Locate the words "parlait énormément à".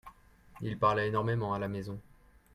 0.79-1.59